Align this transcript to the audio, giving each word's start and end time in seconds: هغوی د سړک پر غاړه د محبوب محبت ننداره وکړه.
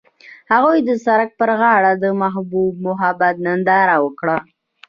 هغوی 0.51 0.79
د 0.87 0.91
سړک 1.05 1.29
پر 1.39 1.49
غاړه 1.59 1.91
د 2.03 2.05
محبوب 2.21 2.73
محبت 2.87 3.35
ننداره 3.45 3.95
وکړه. 4.05 4.37